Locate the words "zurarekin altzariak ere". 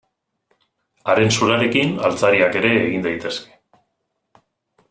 1.35-2.75